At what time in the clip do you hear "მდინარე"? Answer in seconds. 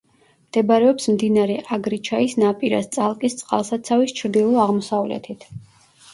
1.15-1.57